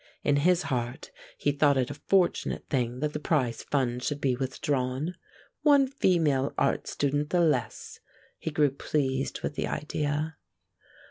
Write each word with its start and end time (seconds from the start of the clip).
In 0.23 0.37
his 0.37 0.63
heart 0.63 1.11
he 1.37 1.51
thought 1.51 1.77
it 1.77 1.91
a 1.91 1.93
fortunate 1.93 2.65
thing 2.71 3.01
that 3.01 3.13
the 3.13 3.19
prize 3.19 3.61
fund 3.61 4.01
should 4.01 4.19
be 4.19 4.35
withdrawn. 4.35 5.13
One 5.61 5.85
female 5.85 6.55
art 6.57 6.87
student 6.87 7.29
the 7.29 7.39
less: 7.41 7.99
he 8.39 8.49
grew 8.49 8.71
pleased 8.71 9.41
with 9.43 9.53
the 9.53 9.67
idea. 9.67 10.37